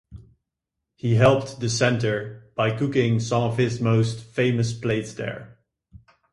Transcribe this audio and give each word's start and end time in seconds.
He 0.95 1.13
helped 1.13 1.59
the 1.59 1.69
center 1.69 2.49
by 2.55 2.75
cooking 2.75 3.19
some 3.19 3.43
of 3.43 3.59
his 3.59 3.79
most 3.79 4.19
famous 4.21 4.73
plates 4.73 5.13
there. 5.13 5.59